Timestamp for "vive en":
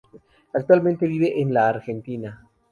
1.05-1.53